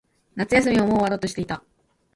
[0.35, 1.63] 夏休みももう終わろうとしていた。